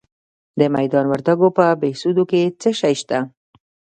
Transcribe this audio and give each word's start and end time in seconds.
د 0.59 0.61
میدان 0.75 1.05
وردګو 1.11 1.47
په 1.57 1.65
بهسودو 1.81 2.23
کې 2.31 2.41
څه 2.61 2.69
شی 2.79 2.93
شته؟ 3.01 3.17